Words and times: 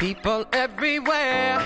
People 0.00 0.46
everywhere, 0.52 1.60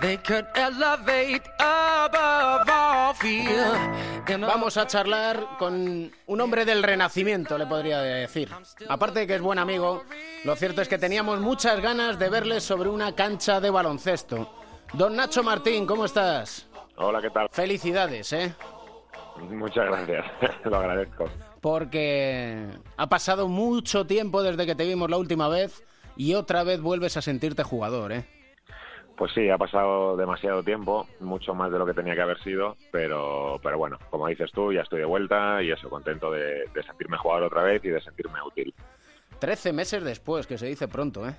they 0.00 0.16
could 0.18 0.46
elevate 0.54 1.42
above 1.58 2.68
all 2.70 3.12
fear. 3.14 4.22
Vamos 4.38 4.76
a 4.76 4.86
charlar 4.86 5.58
con 5.58 6.08
un 6.28 6.40
hombre 6.40 6.64
del 6.64 6.84
renacimiento, 6.84 7.58
le 7.58 7.66
podría 7.66 8.00
decir. 8.00 8.48
Aparte 8.88 9.18
de 9.18 9.26
que 9.26 9.34
es 9.34 9.42
buen 9.42 9.58
amigo, 9.58 10.04
lo 10.44 10.54
cierto 10.54 10.82
es 10.82 10.88
que 10.88 10.98
teníamos 10.98 11.40
muchas 11.40 11.80
ganas 11.80 12.16
de 12.16 12.30
verle 12.30 12.60
sobre 12.60 12.88
una 12.88 13.16
cancha 13.16 13.60
de 13.60 13.70
baloncesto. 13.70 14.48
Don 14.92 15.16
Nacho 15.16 15.42
Martín, 15.42 15.84
¿cómo 15.84 16.04
estás? 16.04 16.68
Hola, 16.96 17.20
¿qué 17.20 17.30
tal? 17.30 17.48
Felicidades, 17.50 18.32
¿eh? 18.32 18.54
Muchas 19.50 19.86
gracias, 19.86 20.24
lo 20.64 20.76
agradezco. 20.76 21.24
Porque 21.60 22.68
ha 22.96 23.08
pasado 23.08 23.48
mucho 23.48 24.06
tiempo 24.06 24.44
desde 24.44 24.64
que 24.64 24.76
te 24.76 24.86
vimos 24.86 25.10
la 25.10 25.16
última 25.16 25.48
vez 25.48 25.82
y 26.20 26.34
otra 26.34 26.64
vez 26.64 26.82
vuelves 26.82 27.16
a 27.16 27.22
sentirte 27.22 27.62
jugador, 27.62 28.12
¿eh? 28.12 28.26
Pues 29.16 29.32
sí, 29.32 29.48
ha 29.48 29.56
pasado 29.56 30.18
demasiado 30.18 30.62
tiempo, 30.62 31.06
mucho 31.18 31.54
más 31.54 31.72
de 31.72 31.78
lo 31.78 31.86
que 31.86 31.94
tenía 31.94 32.14
que 32.14 32.20
haber 32.20 32.38
sido, 32.42 32.76
pero, 32.92 33.58
pero 33.62 33.78
bueno, 33.78 33.98
como 34.10 34.26
dices 34.26 34.52
tú, 34.52 34.70
ya 34.70 34.82
estoy 34.82 34.98
de 34.98 35.06
vuelta 35.06 35.62
y 35.62 35.70
eso, 35.70 35.88
contento 35.88 36.30
de, 36.30 36.66
de 36.74 36.82
sentirme 36.82 37.16
jugador 37.16 37.44
otra 37.44 37.62
vez 37.62 37.82
y 37.86 37.88
de 37.88 38.02
sentirme 38.02 38.38
útil. 38.42 38.74
Trece 39.38 39.72
meses 39.72 40.04
después, 40.04 40.46
que 40.46 40.58
se 40.58 40.66
dice 40.66 40.88
pronto, 40.88 41.26
¿eh? 41.26 41.34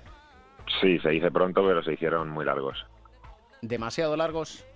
Sí, 0.80 0.98
se 0.98 1.10
dice 1.10 1.30
pronto, 1.30 1.64
pero 1.64 1.80
se 1.84 1.92
hicieron 1.92 2.28
muy 2.28 2.44
largos. 2.44 2.84
¿Demasiado 3.60 4.16
largos? 4.16 4.66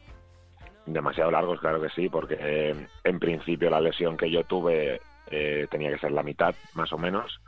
Demasiado 0.87 1.32
largos, 1.32 1.59
claro 1.59 1.82
que 1.82 1.91
sí, 1.91 2.09
porque 2.09 2.37
eh, 2.38 2.87
en 3.02 3.18
principio 3.18 3.70
la 3.70 3.80
lesión 3.80 4.16
que 4.16 4.30
yo 4.30 4.45
tuve 4.45 5.01
eh, 5.32 5.66
tenía 5.68 5.91
que 5.91 5.98
ser 5.98 6.13
la 6.13 6.23
mitad, 6.23 6.54
más 6.74 6.93
o 6.93 6.98
menos, 6.98 7.41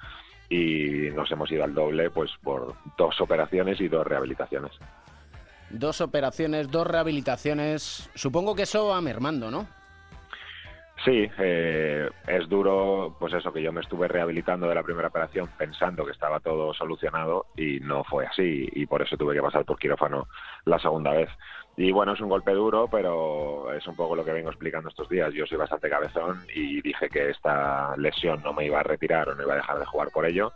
y 0.48 1.10
nos 1.14 1.30
hemos 1.30 1.50
ido 1.50 1.64
al 1.64 1.74
doble 1.74 2.10
pues 2.10 2.30
por 2.42 2.74
dos 2.96 3.20
operaciones 3.20 3.80
y 3.80 3.88
dos 3.88 4.06
rehabilitaciones. 4.06 4.72
Dos 5.70 6.00
operaciones, 6.00 6.70
dos 6.70 6.86
rehabilitaciones. 6.86 8.08
Supongo 8.14 8.54
que 8.54 8.62
eso 8.62 8.86
va 8.86 9.00
mermando, 9.00 9.50
¿no? 9.50 9.66
Sí, 11.08 11.26
eh, 11.38 12.10
es 12.26 12.46
duro, 12.50 13.16
pues 13.18 13.32
eso, 13.32 13.50
que 13.50 13.62
yo 13.62 13.72
me 13.72 13.80
estuve 13.80 14.08
rehabilitando 14.08 14.68
de 14.68 14.74
la 14.74 14.82
primera 14.82 15.08
operación 15.08 15.48
pensando 15.56 16.04
que 16.04 16.12
estaba 16.12 16.38
todo 16.38 16.74
solucionado 16.74 17.46
y 17.56 17.80
no 17.80 18.04
fue 18.04 18.26
así 18.26 18.68
y 18.72 18.84
por 18.84 19.00
eso 19.00 19.16
tuve 19.16 19.34
que 19.34 19.40
pasar 19.40 19.64
por 19.64 19.78
quirófano 19.78 20.28
la 20.66 20.78
segunda 20.78 21.12
vez. 21.12 21.30
Y 21.78 21.92
bueno, 21.92 22.12
es 22.12 22.20
un 22.20 22.28
golpe 22.28 22.52
duro, 22.52 22.88
pero 22.90 23.72
es 23.72 23.86
un 23.86 23.96
poco 23.96 24.16
lo 24.16 24.22
que 24.22 24.32
vengo 24.32 24.50
explicando 24.50 24.90
estos 24.90 25.08
días. 25.08 25.32
Yo 25.32 25.46
soy 25.46 25.56
bastante 25.56 25.88
cabezón 25.88 26.44
y 26.54 26.82
dije 26.82 27.08
que 27.08 27.30
esta 27.30 27.96
lesión 27.96 28.42
no 28.42 28.52
me 28.52 28.66
iba 28.66 28.80
a 28.80 28.82
retirar 28.82 29.30
o 29.30 29.34
no 29.34 29.44
iba 29.44 29.54
a 29.54 29.58
dejar 29.58 29.78
de 29.78 29.86
jugar 29.86 30.10
por 30.10 30.26
ello 30.26 30.52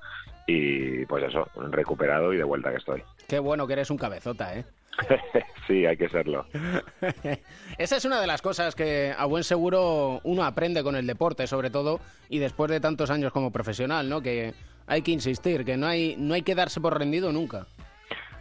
y 0.46 1.04
pues 1.06 1.24
eso, 1.24 1.48
recuperado 1.70 2.32
y 2.32 2.36
de 2.36 2.44
vuelta 2.44 2.70
que 2.70 2.78
estoy. 2.78 3.02
Qué 3.28 3.38
bueno 3.38 3.66
que 3.66 3.74
eres 3.74 3.90
un 3.90 3.98
cabezota, 3.98 4.56
¿eh? 4.56 4.64
sí, 5.66 5.86
hay 5.86 5.96
que 5.96 6.08
serlo. 6.08 6.46
Esa 7.78 7.96
es 7.96 8.04
una 8.04 8.20
de 8.20 8.26
las 8.26 8.42
cosas 8.42 8.74
que 8.74 9.14
a 9.16 9.24
buen 9.24 9.44
seguro 9.44 10.20
uno 10.24 10.44
aprende 10.44 10.82
con 10.82 10.96
el 10.96 11.06
deporte, 11.06 11.46
sobre 11.46 11.70
todo, 11.70 12.00
y 12.28 12.38
después 12.38 12.70
de 12.70 12.80
tantos 12.80 13.10
años 13.10 13.32
como 13.32 13.50
profesional, 13.50 14.08
¿no? 14.08 14.20
Que 14.20 14.54
hay 14.86 15.02
que 15.02 15.12
insistir, 15.12 15.64
que 15.64 15.76
no 15.76 15.86
hay, 15.86 16.16
no 16.18 16.34
hay 16.34 16.42
que 16.42 16.54
darse 16.54 16.80
por 16.80 16.98
rendido 16.98 17.32
nunca. 17.32 17.66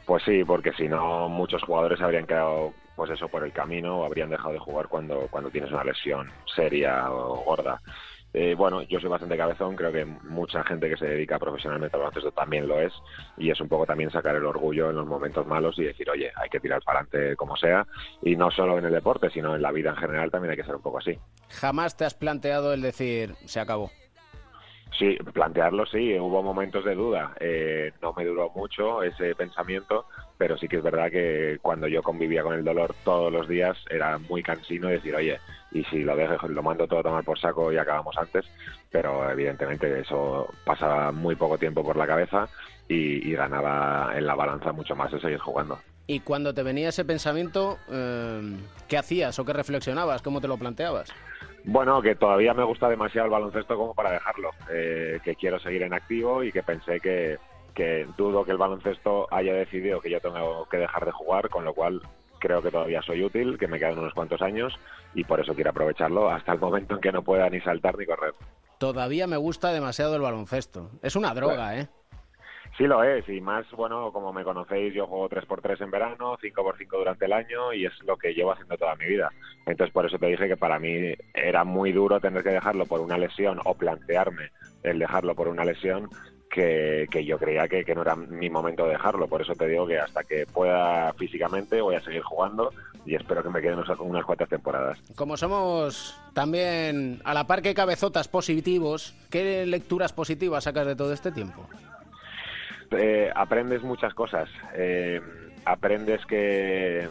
Pues 0.06 0.24
sí, 0.24 0.44
porque 0.44 0.74
si 0.74 0.88
no, 0.88 1.30
muchos 1.30 1.64
jugadores 1.64 2.02
habrían 2.02 2.26
quedado, 2.26 2.74
pues 2.96 3.12
eso, 3.12 3.30
por 3.30 3.46
el 3.46 3.54
camino 3.54 4.00
o 4.00 4.06
habrían 4.06 4.30
dejado 4.30 4.54
de 4.54 4.60
jugar 4.60 4.88
cuando, 4.88 5.28
cuando 5.30 5.50
tienes 5.50 5.72
una 5.72 5.84
lesión 5.84 6.30
seria 6.54 7.10
o 7.12 7.44
gorda. 7.46 7.82
Eh, 8.34 8.56
bueno, 8.56 8.82
yo 8.84 9.00
soy 9.00 9.10
bastante 9.10 9.36
cabezón, 9.36 9.76
creo 9.76 9.92
que 9.92 10.06
mucha 10.06 10.64
gente 10.64 10.90
que 10.90 10.96
se 10.96 11.06
dedica 11.06 11.38
profesionalmente 11.38 11.98
al 11.98 12.04
baloncesto 12.04 12.31
también 12.31 12.68
lo 12.68 12.80
es, 12.80 12.94
y 13.38 13.50
es 13.50 13.59
un 13.59 13.68
poco 13.68 13.86
también 13.86 14.09
sacar 14.09 14.36
el 14.36 14.46
orgullo 14.46 14.90
en 14.90 14.96
los 14.96 15.06
momentos 15.06 15.46
malos 15.46 15.78
y 15.80 15.84
decir, 15.84 16.09
oye, 16.09 16.31
hay 16.36 16.50
que 16.50 16.59
tirar 16.59 16.81
para 16.84 17.00
adelante 17.00 17.36
como 17.36 17.58
sea, 17.58 17.86
y 18.22 18.36
no 18.36 18.50
solo 18.50 18.78
en 18.78 18.86
el 18.86 18.94
deporte, 18.94 19.30
sino 19.30 19.56
en 19.56 19.62
la 19.62 19.72
vida 19.72 19.90
en 19.90 19.97
general 19.97 20.31
también 20.31 20.52
hay 20.52 20.58
que 20.58 20.64
ser 20.64 20.75
un 20.75 20.81
poco 20.81 21.00
así. 21.00 21.18
Jamás 21.50 21.97
te 21.97 22.06
has 22.06 22.14
planteado 22.14 22.74
el 22.74 22.81
decir, 22.81 23.36
se 23.46 23.59
acabó. 23.59 23.92
Sí, 24.98 25.18
plantearlo 25.34 25.86
sí, 25.86 26.18
hubo 26.19 26.44
momentos 26.44 26.84
de 26.84 26.96
duda. 26.96 27.34
Eh, 27.40 27.92
no 28.02 28.13
me 28.13 28.25
duró 28.25 28.50
mucho 28.53 29.03
ese 29.03 29.36
pensamiento, 29.36 30.06
pero 30.38 30.58
sí 30.58 30.68
que 30.68 30.78
es 30.78 30.84
verdad 30.84 31.09
que 31.09 31.59
cuando 31.62 31.88
yo 31.88 32.03
convivía 32.03 32.44
con 32.44 32.56
el 32.56 32.63
dolor 32.63 32.94
todos 33.03 33.31
los 33.31 33.48
días 33.48 33.78
era 33.90 34.18
muy 34.18 34.44
cansino 34.44 34.90
decir, 34.90 35.16
oye, 35.16 35.40
y 35.72 35.84
si 35.86 36.04
lo 36.04 36.16
dejo, 36.16 36.48
lo 36.48 36.64
mando 36.64 36.88
todo 36.88 37.00
a 37.00 37.04
tomar 37.04 37.24
por 37.24 37.40
saco 37.40 37.72
y 37.72 37.78
acabamos 37.78 38.18
antes, 38.18 38.46
pero 38.90 39.30
evidentemente 39.30 40.00
eso 40.00 40.54
pasaba 40.66 41.12
muy 41.12 41.36
poco 41.36 41.58
tiempo 41.58 41.84
por 41.84 41.96
la 41.96 42.08
cabeza 42.08 42.48
y, 42.88 43.28
y 43.30 43.34
ganaba 43.34 44.12
en 44.16 44.26
la 44.26 44.36
balanza 44.36 44.72
mucho 44.72 44.96
más 44.96 45.12
de 45.12 45.20
seguir 45.22 45.40
jugando. 45.40 45.80
Y 46.08 46.20
cuando 46.20 46.54
te 46.54 46.64
venía 46.64 46.90
ese 46.90 47.06
pensamiento, 47.06 47.78
eh, 47.90 48.58
¿qué 48.90 48.98
hacías 48.98 49.38
o 49.40 49.46
qué 49.46 49.54
reflexionabas? 49.54 50.22
¿Cómo 50.22 50.42
te 50.42 50.48
lo 50.50 50.58
planteabas? 50.58 51.14
Bueno, 51.64 52.02
que 52.02 52.16
todavía 52.16 52.54
me 52.54 52.64
gusta 52.64 52.90
demasiado 52.90 53.28
el 53.28 53.31
baloncesto 53.31 53.78
como 53.78 53.94
para 53.94 54.12
dejarlo, 54.12 54.50
eh, 54.70 55.20
que 55.24 55.36
quiero 55.36 55.60
seguir 55.60 55.84
en 55.84 55.94
activo 55.94 56.44
y 56.44 56.52
que 56.52 56.64
pensé 56.64 57.00
que, 57.00 57.38
que 57.74 58.08
dudo 58.18 58.44
que 58.44 58.52
el 58.52 58.58
baloncesto 58.58 59.28
haya 59.31 59.54
decidido 59.54 60.02
que 60.02 60.10
yo 60.10 60.20
tengo 60.20 60.68
que 60.70 60.78
dejar 60.78 61.06
de 61.06 61.12
jugar, 61.12 61.50
con 61.50 61.64
lo 61.64 61.74
cual 61.74 62.02
creo 62.41 62.62
que 62.62 62.72
todavía 62.72 63.02
soy 63.02 63.24
útil, 63.24 63.57
que 63.57 63.68
me 63.68 63.79
quedan 63.79 64.00
unos 64.00 64.13
cuantos 64.13 64.41
años 64.41 64.78
y 65.13 65.24
por 65.24 65.40
eso 65.40 65.53
quiero 65.53 65.69
aprovecharlo 65.69 66.29
hasta 66.29 66.52
el 66.52 66.59
momento 66.59 66.96
en 66.96 67.02
que 67.02 67.12
no 67.12 67.24
pueda 67.24 67.50
ni 67.50 67.62
saltar 67.62 67.97
ni 67.97 68.06
correr. 68.06 68.34
Todavía 68.79 69.28
me 69.28 69.38
gusta 69.38 69.72
demasiado 69.72 70.16
el 70.16 70.22
baloncesto. 70.22 70.90
Es 71.03 71.16
una 71.16 71.34
droga, 71.34 71.78
¿eh? 71.78 71.88
Sí 72.78 72.88
lo 72.88 73.03
es, 73.03 73.28
y 73.28 73.41
más, 73.41 73.69
bueno, 73.72 74.12
como 74.13 74.31
me 74.31 74.44
conocéis, 74.46 74.94
yo 74.94 75.06
juego 75.06 75.30
3x3 75.30 75.84
en 75.84 75.91
verano, 75.91 76.38
5x5 76.38 76.88
durante 76.90 77.25
el 77.25 77.34
año 77.34 77.74
y 77.74 77.85
es 77.85 77.94
lo 78.03 78.18
que 78.18 78.34
llevo 78.34 78.53
haciendo 78.53 78.78
toda 78.78 78.96
mi 78.96 79.06
vida. 79.06 79.30
Entonces 79.66 79.94
por 79.94 80.06
eso 80.06 80.18
te 80.18 80.28
dije 80.28 80.47
que 80.47 80.57
para 80.57 80.80
mí 80.80 81.13
era 81.34 81.63
muy 81.63 81.91
duro 81.91 82.19
tener 82.19 82.44
que 82.44 82.50
dejarlo 82.50 82.85
por 82.85 83.01
una 83.01 83.18
lesión 83.18 83.59
o 83.66 83.75
plantearme 83.75 84.51
el 84.84 85.00
dejarlo 85.00 85.35
por 85.35 85.47
una 85.47 85.66
lesión 85.66 86.09
que, 86.51 87.07
que 87.09 87.25
yo 87.25 87.39
creía 87.39 87.67
que, 87.67 87.84
que, 87.84 87.95
no 87.95 88.01
era 88.01 88.16
mi 88.16 88.50
momento 88.50 88.85
de 88.85 88.91
dejarlo. 88.91 89.28
Por 89.28 89.41
eso 89.41 89.53
te 89.56 89.67
digo 89.67 89.88
que 89.88 89.97
hasta 89.97 90.23
que 90.23 90.45
pueda 90.45 91.13
físicamente 91.13 91.81
voy 91.81 91.95
a 91.95 92.01
seguir 92.01 92.22
jugando 92.22 92.72
y 93.06 93.16
espero 93.16 93.41
que 93.41 93.50
me 93.50 93.62
queden 93.62 93.79
unas, 93.79 94.00
unas 94.00 94.25
cuantas 94.25 94.50
temporadas. 94.50 95.00
Como 95.16 95.38
somos 95.38 96.19
también 96.34 97.22
a 97.23 97.34
la 97.34 97.47
par 97.47 97.62
que 97.62 97.73
cabezotas 97.73 98.28
positivos, 98.28 99.16
¿qué 99.29 99.66
lecturas 99.66 100.13
positivas 100.13 100.66
sacas 100.66 100.85
de 100.85 100.95
todo 100.95 101.13
este 101.13 101.31
tiempo? 101.31 101.67
Eh, 102.91 103.31
aprendes 103.33 103.81
muchas 103.83 104.13
cosas. 104.13 104.50
Eh, 104.75 105.22
aprendes 105.66 106.25
que 106.25 107.07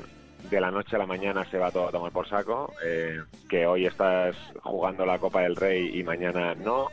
de 0.50 0.60
la 0.60 0.70
noche 0.70 0.96
a 0.96 0.98
la 0.98 1.06
mañana 1.06 1.44
se 1.50 1.58
va 1.58 1.70
todo 1.70 1.88
a 1.88 1.90
tomar 1.90 2.12
por 2.12 2.28
saco, 2.28 2.72
eh, 2.84 3.20
que 3.48 3.66
hoy 3.66 3.86
estás 3.86 4.36
jugando 4.62 5.04
la 5.04 5.18
Copa 5.18 5.42
del 5.42 5.56
Rey 5.56 5.98
y 5.98 6.02
mañana 6.02 6.54
no. 6.54 6.88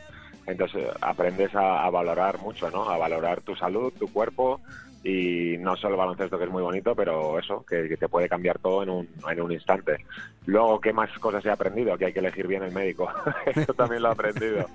Entonces 0.47 0.87
aprendes 1.01 1.53
a, 1.55 1.85
a, 1.85 1.89
valorar 1.89 2.39
mucho, 2.39 2.71
¿no? 2.71 2.89
A 2.89 2.97
valorar 2.97 3.41
tu 3.41 3.55
salud, 3.55 3.93
tu 3.93 4.07
cuerpo 4.11 4.61
y 5.03 5.57
no 5.59 5.75
solo 5.77 5.93
el 5.93 5.99
baloncesto 5.99 6.37
que 6.37 6.45
es 6.45 6.49
muy 6.49 6.63
bonito, 6.63 6.95
pero 6.95 7.39
eso, 7.39 7.63
que, 7.65 7.87
que 7.87 7.97
te 7.97 8.09
puede 8.09 8.27
cambiar 8.27 8.59
todo 8.59 8.83
en 8.83 8.89
un, 8.89 9.09
en 9.29 9.41
un 9.41 9.51
instante. 9.51 10.05
Luego, 10.45 10.81
¿qué 10.81 10.91
más 10.91 11.09
cosas 11.19 11.45
he 11.45 11.51
aprendido? 11.51 11.97
Que 11.97 12.05
hay 12.05 12.13
que 12.13 12.19
elegir 12.19 12.47
bien 12.47 12.63
el 12.63 12.73
médico. 12.73 13.09
eso 13.45 13.73
también 13.73 14.01
lo 14.01 14.09
he 14.09 14.11
aprendido. 14.11 14.65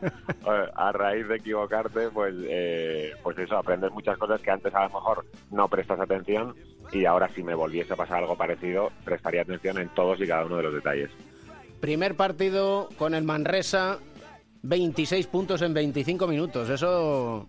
a 0.75 0.93
raíz 0.93 1.29
de 1.29 1.37
equivocarte, 1.37 2.09
pues, 2.09 2.35
eh, 2.49 3.13
pues 3.23 3.39
eso, 3.39 3.57
aprendes 3.57 3.91
muchas 3.93 4.17
cosas 4.17 4.41
que 4.41 4.51
antes 4.51 4.75
a 4.75 4.85
lo 4.85 4.91
mejor 4.91 5.27
no 5.51 5.69
prestas 5.69 6.01
atención 6.01 6.55
y 6.93 7.05
ahora 7.05 7.29
si 7.31 7.43
me 7.43 7.55
volviese 7.55 7.93
a 7.93 7.97
pasar 7.97 8.19
algo 8.19 8.37
parecido, 8.37 8.91
prestaría 9.05 9.43
atención 9.43 9.79
en 9.79 9.89
todos 9.91 10.21
y 10.21 10.27
cada 10.27 10.47
uno 10.47 10.57
de 10.57 10.63
los 10.63 10.75
detalles. 10.75 11.11
Primer 11.81 12.15
partido 12.15 12.89
con 12.97 13.15
el 13.15 13.25
Manresa, 13.25 13.99
26 14.63 15.27
puntos 15.27 15.63
en 15.63 15.75
25 15.75 16.27
minutos. 16.27 16.69
Eso 16.69 17.47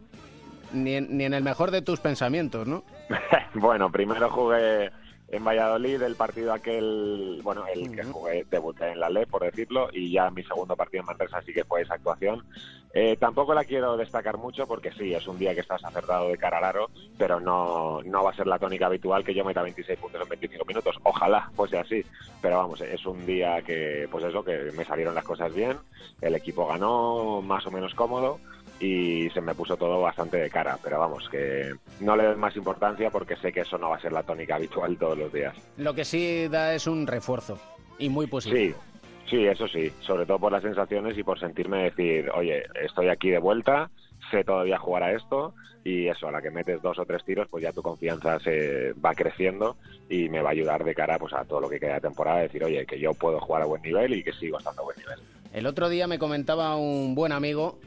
ni 0.71 0.95
en, 0.95 1.17
ni 1.17 1.25
en 1.25 1.33
el 1.33 1.43
mejor 1.43 1.71
de 1.71 1.81
tus 1.81 1.99
pensamientos, 1.99 2.67
¿no? 2.67 2.83
bueno, 3.53 3.91
primero 3.91 4.29
jugué 4.29 4.91
en 5.33 5.43
Valladolid 5.43 5.99
el 6.03 6.15
partido 6.15 6.53
aquel, 6.53 7.39
bueno, 7.43 7.63
el 7.73 7.91
que 7.91 8.03
jugué, 8.03 8.45
debuté 8.51 8.91
en 8.91 8.99
la 8.99 9.09
LE, 9.09 9.25
por 9.25 9.41
decirlo, 9.41 9.89
y 9.91 10.11
ya 10.11 10.29
mi 10.29 10.43
segundo 10.43 10.75
partido 10.75 11.01
en 11.01 11.07
Manresa 11.07 11.41
sí 11.41 11.51
que 11.51 11.63
fue 11.63 11.81
esa 11.81 11.95
actuación. 11.95 12.45
Eh, 12.93 13.17
tampoco 13.19 13.55
la 13.55 13.63
quiero 13.63 13.97
destacar 13.97 14.37
mucho 14.37 14.67
porque 14.67 14.91
sí, 14.91 15.11
es 15.11 15.27
un 15.27 15.39
día 15.39 15.55
que 15.55 15.61
estás 15.61 15.83
acertado 15.83 16.29
de 16.29 16.37
cara 16.37 16.59
al 16.59 16.65
aro, 16.65 16.91
pero 17.17 17.39
no, 17.39 18.03
no 18.03 18.23
va 18.23 18.29
a 18.29 18.35
ser 18.35 18.45
la 18.45 18.59
tónica 18.59 18.85
habitual 18.85 19.23
que 19.23 19.33
yo 19.33 19.43
meta 19.43 19.63
26 19.63 19.97
puntos 19.97 20.21
en 20.21 20.29
25 20.29 20.65
minutos. 20.65 20.99
Ojalá 21.01 21.49
fuese 21.55 21.79
así, 21.79 22.05
pero 22.39 22.57
vamos, 22.57 22.81
es 22.81 23.03
un 23.07 23.25
día 23.25 23.63
que, 23.63 24.07
pues 24.11 24.23
eso, 24.25 24.43
que 24.43 24.71
me 24.77 24.85
salieron 24.85 25.15
las 25.15 25.23
cosas 25.23 25.51
bien, 25.51 25.77
el 26.21 26.35
equipo 26.35 26.67
ganó 26.67 27.41
más 27.41 27.65
o 27.65 27.71
menos 27.71 27.95
cómodo 27.95 28.39
y 28.83 29.29
se 29.29 29.39
me 29.39 29.55
puso 29.55 29.77
todo 29.77 30.01
bastante 30.01 30.35
de 30.35 30.49
cara, 30.49 30.77
pero 30.83 30.99
vamos, 30.99 31.29
que 31.29 31.73
no 32.01 32.17
le 32.17 32.25
doy 32.25 32.35
más 32.35 32.53
importancia 32.57 33.09
porque 33.09 33.37
sé 33.37 33.53
que 33.53 33.61
eso 33.61 33.77
no 33.77 33.91
va 33.91 33.95
a 33.95 34.01
ser 34.01 34.11
la 34.11 34.23
tónica 34.23 34.55
habitual 34.55 34.97
todos 34.97 35.17
los 35.17 35.31
días. 35.31 35.55
Lo 35.77 35.93
que 35.93 36.03
sí 36.03 36.49
da 36.49 36.75
es 36.75 36.85
un 36.85 37.07
refuerzo 37.07 37.57
y 37.97 38.09
muy 38.09 38.27
positivo. 38.27 38.77
Sí, 39.25 39.35
sí, 39.37 39.45
eso 39.45 39.69
sí, 39.69 39.89
sobre 40.01 40.25
todo 40.25 40.37
por 40.37 40.51
las 40.51 40.63
sensaciones 40.63 41.17
y 41.17 41.23
por 41.23 41.39
sentirme 41.39 41.83
decir, 41.83 42.29
oye, 42.31 42.63
estoy 42.83 43.07
aquí 43.07 43.29
de 43.29 43.39
vuelta, 43.39 43.89
sé 44.29 44.43
todavía 44.43 44.77
jugar 44.77 45.03
a 45.03 45.13
esto 45.13 45.53
y 45.85 46.09
eso, 46.09 46.27
a 46.27 46.31
la 46.33 46.41
que 46.41 46.51
metes 46.51 46.81
dos 46.81 46.99
o 46.99 47.05
tres 47.05 47.23
tiros, 47.23 47.47
pues 47.49 47.63
ya 47.63 47.71
tu 47.71 47.81
confianza 47.81 48.37
se 48.41 48.91
va 48.93 49.13
creciendo 49.13 49.77
y 50.09 50.27
me 50.27 50.41
va 50.41 50.49
a 50.49 50.51
ayudar 50.51 50.83
de 50.83 50.93
cara 50.93 51.17
pues 51.17 51.31
a 51.31 51.45
todo 51.45 51.61
lo 51.61 51.69
que 51.69 51.79
queda 51.79 51.95
de 51.95 52.01
temporada, 52.01 52.41
decir, 52.41 52.61
oye, 52.61 52.85
que 52.85 52.99
yo 52.99 53.13
puedo 53.13 53.39
jugar 53.39 53.61
a 53.61 53.65
buen 53.65 53.81
nivel 53.81 54.13
y 54.13 54.23
que 54.25 54.33
sigo 54.33 54.57
estando 54.57 54.81
a 54.81 54.85
buen 54.85 54.97
nivel. 54.97 55.19
El 55.53 55.67
otro 55.67 55.87
día 55.87 56.07
me 56.07 56.19
comentaba 56.19 56.75
un 56.75 57.15
buen 57.15 57.31
amigo 57.31 57.79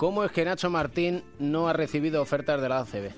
cómo 0.00 0.24
es 0.24 0.32
que 0.32 0.46
Nacho 0.46 0.70
Martín 0.70 1.22
no 1.38 1.68
ha 1.68 1.74
recibido 1.74 2.22
ofertas 2.22 2.62
de 2.62 2.70
la 2.70 2.78
ACB. 2.78 3.10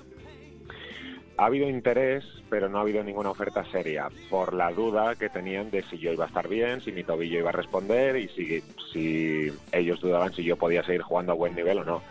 Ha 1.37 1.45
habido 1.45 1.69
interés, 1.69 2.25
pero 2.49 2.67
no 2.67 2.77
ha 2.77 2.81
habido 2.81 3.01
ninguna 3.05 3.29
oferta 3.29 3.63
seria, 3.71 4.09
por 4.29 4.53
la 4.53 4.69
duda 4.69 5.15
que 5.15 5.29
tenían 5.29 5.71
de 5.71 5.81
si 5.83 5.97
yo 5.97 6.11
iba 6.11 6.25
a 6.25 6.27
estar 6.27 6.49
bien, 6.49 6.81
si 6.81 6.91
mi 6.91 7.05
tobillo 7.05 7.39
iba 7.39 7.51
a 7.51 7.53
responder 7.53 8.17
y 8.17 8.27
si, 8.27 8.61
si 8.91 9.49
ellos 9.71 10.01
dudaban 10.01 10.33
si 10.33 10.43
yo 10.43 10.57
podía 10.57 10.83
seguir 10.83 11.03
jugando 11.03 11.31
a 11.31 11.35
buen 11.35 11.55
nivel 11.55 11.77
o 11.77 11.85
no 11.85 12.01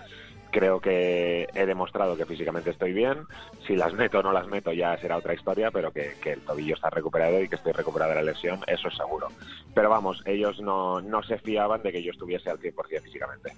creo 0.52 0.80
que 0.80 1.48
he 1.54 1.66
demostrado 1.66 2.16
que 2.16 2.26
físicamente 2.26 2.70
estoy 2.70 2.92
bien. 2.92 3.26
Si 3.66 3.74
las 3.74 3.94
meto 3.94 4.19
o 4.19 4.22
no 4.22 4.32
las 4.32 4.46
meto 4.46 4.70
ya 4.70 4.96
será 4.98 5.16
otra 5.16 5.34
historia, 5.34 5.70
pero 5.70 5.92
que, 5.92 6.14
el 6.24 6.40
tobillo 6.42 6.74
está 6.74 6.90
recuperado 6.90 7.42
y 7.42 7.48
que 7.48 7.56
estoy 7.56 7.72
recuperado 7.72 8.10
de 8.10 8.16
la 8.16 8.32
lesión, 8.32 8.60
eso 8.66 8.88
es 8.88 8.96
seguro. 8.96 9.28
Pero 9.74 9.88
vamos, 9.88 10.22
ellos 10.26 10.60
no, 10.60 11.00
no 11.00 11.22
se 11.22 11.38
fiaban 11.38 11.82
de 11.82 11.90
que 11.90 12.02
yo 12.02 12.12
estuviese 12.12 12.50
al 12.50 12.60
100% 12.60 13.00
físicamente. 13.00 13.52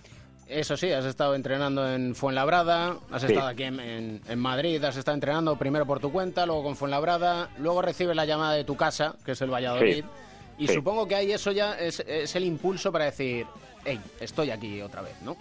Eso 0.49 0.77
sí, 0.77 0.91
has 0.93 1.05
estado 1.07 1.35
entrenando 1.35 1.91
en 1.91 2.15
Fuenlabrada, 2.15 2.99
has 3.11 3.25
estado 3.25 3.49
aquí 3.49 3.65
en, 3.65 4.21
Madrid, 4.37 4.83
has 4.85 4.97
estado 4.97 5.15
entrenando 5.15 5.57
primero 5.57 5.87
por 5.87 6.01
tu 6.01 6.13
cuenta, 6.13 6.45
luego 6.45 6.63
con 6.63 6.77
Fuenlabrada, 6.77 7.49
luego 7.59 7.81
recibes 7.81 8.15
la 8.15 8.27
llamada 8.27 8.53
de 8.53 8.65
tu 8.65 8.77
casa, 8.77 9.17
que 9.25 9.33
es 9.33 9.41
el 9.41 9.51
Valladolid, 9.51 10.05
y 10.59 10.69
supongo 10.69 11.09
que 11.09 11.15
ahí 11.15 11.33
eso 11.33 11.51
ya 11.51 11.79
es, 11.79 12.01
es 12.01 12.37
el 12.37 12.45
impulso 12.45 12.93
para 12.93 13.07
decir, 13.07 13.47
hey, 13.85 13.99
estoy 14.21 14.51
aquí 14.51 14.83
otra 14.83 15.01
vez, 15.01 15.21
¿no? 15.23 15.37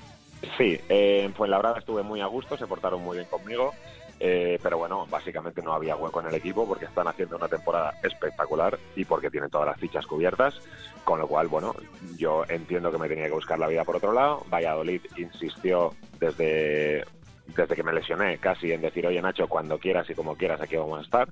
Sí, 0.57 0.79
eh, 0.89 1.21
en 1.23 1.33
Fuenlabrada 1.33 1.79
estuve 1.79 2.03
muy 2.03 2.21
a 2.21 2.25
gusto, 2.27 2.57
se 2.57 2.67
portaron 2.67 3.01
muy 3.01 3.17
bien 3.17 3.29
conmigo, 3.29 3.73
eh, 4.19 4.60
pero 4.62 4.77
bueno, 4.77 5.06
básicamente 5.10 5.62
no 5.62 5.74
había 5.74 5.95
hueco 5.95 6.21
en 6.21 6.27
el 6.27 6.36
equipo 6.36 6.68
porque 6.68 6.86
están 6.86 7.07
haciendo 7.07 7.36
una 7.36 7.48
temporada 7.48 7.94
espectacular 8.04 8.80
y 8.95 9.06
porque 9.06 9.30
tienen 9.30 9.50
todas 9.50 9.68
las 9.68 9.80
fichas 9.80 10.06
cubiertas, 10.06 10.60
con 11.04 11.19
lo 11.19 11.27
cual, 11.27 11.48
bueno, 11.48 11.75
yo 12.18 12.45
entiendo 12.48 12.92
que 12.92 12.98
me 12.98 13.10
tenía 13.10 13.25
que 13.25 13.33
buscar 13.33 13.60
la 13.60 13.68
vida 13.68 13.83
por 13.83 13.98
otro 13.98 14.13
lado. 14.13 14.45
Valladolid 14.50 15.01
insistió 15.18 15.94
desde 16.19 17.06
desde 17.48 17.75
que 17.75 17.84
me 17.84 17.94
lesioné 17.94 18.38
casi 18.38 18.72
en 18.72 18.81
decir, 18.81 19.06
oye 19.06 19.22
Nacho, 19.22 19.48
cuando 19.48 19.78
quieras 19.78 20.10
y 20.10 20.16
como 20.16 20.36
quieras 20.36 20.62
aquí 20.62 20.75
vamos 20.75 21.00
a 21.00 21.04
estar. 21.04 21.30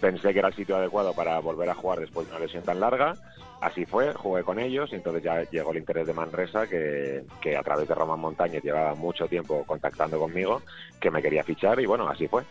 Pensé 0.00 0.32
que 0.32 0.38
era 0.38 0.48
el 0.48 0.54
sitio 0.54 0.76
adecuado 0.76 1.14
para 1.14 1.38
volver 1.38 1.70
a 1.70 1.74
jugar 1.74 2.00
después 2.00 2.26
de 2.26 2.34
una 2.34 2.44
lesión 2.44 2.62
tan 2.62 2.80
larga. 2.80 3.14
Así 3.60 3.86
fue, 3.86 4.12
jugué 4.12 4.42
con 4.42 4.58
ellos 4.58 4.90
y 4.92 4.96
entonces 4.96 5.22
ya 5.22 5.42
llegó 5.44 5.72
el 5.72 5.78
interés 5.78 6.06
de 6.06 6.12
Manresa, 6.12 6.66
que, 6.66 7.24
que 7.40 7.56
a 7.56 7.62
través 7.62 7.88
de 7.88 7.94
Román 7.94 8.20
Montañez 8.20 8.62
llevaba 8.62 8.94
mucho 8.94 9.26
tiempo 9.26 9.64
contactando 9.64 10.18
conmigo, 10.18 10.60
que 11.00 11.10
me 11.10 11.22
quería 11.22 11.42
fichar 11.42 11.80
y 11.80 11.86
bueno, 11.86 12.06
así 12.06 12.28
fue. 12.28 12.42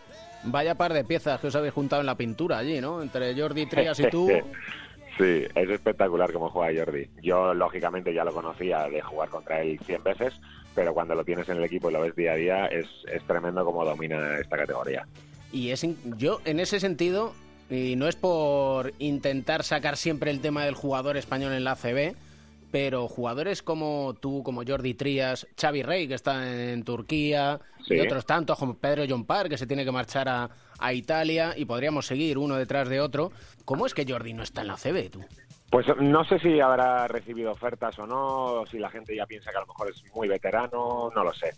Vaya 0.44 0.76
par 0.76 0.94
de 0.94 1.04
piezas 1.04 1.40
que 1.40 1.48
os 1.48 1.56
habéis 1.56 1.74
juntado 1.74 2.02
en 2.02 2.08
la 2.08 2.16
pintura 2.16 2.58
allí, 2.58 2.82
¿no? 2.82 3.02
Entre 3.02 3.40
Jordi 3.40 3.68
Trias 3.68 4.00
y 4.00 4.10
tú. 4.10 4.30
Sí, 5.18 5.46
es 5.56 5.70
espectacular 5.70 6.32
cómo 6.34 6.50
juega 6.50 6.84
Jordi. 6.84 7.08
Yo, 7.22 7.54
lógicamente, 7.54 8.14
ya 8.14 8.26
lo 8.26 8.34
conocía 8.34 8.90
de 8.90 9.02
jugar 9.02 9.30
contra 9.30 9.62
él 9.62 9.80
100 9.86 10.04
veces, 10.04 10.34
pero 10.74 10.94
cuando 10.94 11.16
lo 11.16 11.24
tienes 11.24 11.48
en 11.48 11.58
el 11.58 11.64
equipo 11.64 11.90
y 11.90 11.94
lo 11.94 12.02
ves 12.02 12.16
día 12.16 12.34
a 12.34 12.36
día, 12.36 12.66
es, 12.66 12.88
es 13.12 13.24
tremendo 13.24 13.64
cómo 13.64 13.86
domina 13.86 14.38
esta 14.40 14.58
categoría. 14.58 15.08
Y 15.54 15.70
es, 15.70 15.86
yo, 16.18 16.42
en 16.44 16.60
ese 16.60 16.82
sentido, 16.82 17.34
y 17.70 17.96
no 17.96 18.08
es 18.08 18.18
por 18.18 18.92
intentar 19.00 19.64
sacar 19.64 19.96
siempre 19.96 20.32
el 20.32 20.42
tema 20.42 20.66
del 20.66 20.76
jugador 20.76 21.16
español 21.16 21.54
en 21.54 21.64
la 21.64 21.72
ACB, 21.72 22.16
pero 22.76 23.08
jugadores 23.08 23.64
como 23.64 24.16
tú, 24.20 24.44
como 24.44 24.64
Jordi 24.68 24.96
Trías, 24.96 25.48
Xavi 25.58 25.82
Rey, 25.82 26.10
que 26.10 26.14
está 26.14 26.74
en 26.74 26.84
Turquía, 26.84 27.62
y 27.88 28.02
otros 28.02 28.26
tantos, 28.26 28.60
como 28.60 28.74
Pedro 28.74 29.06
John 29.08 29.24
Parr, 29.24 29.48
que 29.48 29.58
se 29.58 29.66
tiene 29.66 29.86
que 29.86 29.94
marchar 29.94 30.28
a, 30.28 30.50
a 30.78 30.92
Italia, 30.92 31.54
y 31.56 31.64
podríamos 31.64 32.06
seguir 32.06 32.38
uno 32.38 32.58
detrás 32.58 32.90
de 32.90 33.00
otro. 33.00 33.32
¿Cómo 33.64 33.86
es 33.86 33.94
que 33.94 34.06
Jordi 34.06 34.34
no 34.34 34.44
está 34.44 34.60
en 34.60 34.68
la 34.68 34.74
ACB, 34.74 35.10
tú? 35.10 35.24
Pues 35.70 35.86
no 36.02 36.26
sé 36.26 36.38
si 36.40 36.60
habrá 36.60 37.08
recibido 37.08 37.54
ofertas 37.54 37.98
o 37.98 38.06
no, 38.06 38.66
si 38.70 38.78
la 38.78 38.90
gente 38.90 39.16
ya 39.16 39.26
piensa 39.26 39.52
que 39.52 39.58
a 39.58 39.62
lo 39.62 39.68
mejor 39.68 39.92
es 39.92 40.04
muy 40.14 40.28
veterano, 40.28 41.10
no 41.16 41.24
lo 41.24 41.34
sé. 41.34 41.54